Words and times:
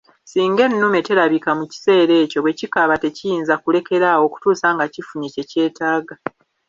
Singa 0.29 0.61
ennume 0.67 0.99
terabika 1.07 1.49
mu 1.59 1.65
kiseera 1.71 2.13
ekyo 2.23 2.39
bwekikaaba 2.43 2.95
tekiyinza 3.03 3.53
kulekeraawo 3.61 4.23
okutuusa 4.27 4.67
nga 4.75 4.85
kifunye 4.93 5.27
kye 5.33 5.43
kyetaaga. 5.51 6.15